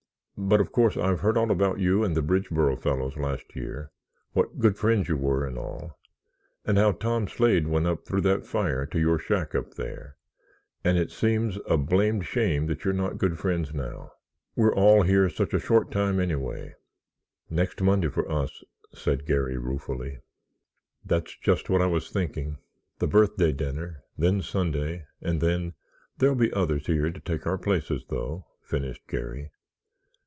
[0.43, 4.75] But, of course, I've heard all about you and the Bridgeboro fellows last year—what good
[4.75, 5.99] friends you were and all,
[6.65, 10.17] and how Tom Slade went up through that fire to your shack up there,
[10.83, 14.13] and it seems a blamed shame that you're not good friends now.
[14.55, 16.73] We're all here such a short time anyway——"
[17.47, 18.63] "Next Monday for us,"
[18.95, 20.17] said Garry, ruefully.
[21.05, 22.57] "That's just what I was thinking.
[22.97, 25.73] The birthday dinner, then Sunday and then——"
[26.17, 29.51] "There'll be others here to take our places though," finished Garry.